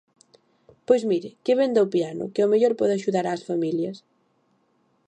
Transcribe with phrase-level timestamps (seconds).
[0.87, 3.97] Pois mire, que venda o piano, que ao mellor pode axudar ás familias.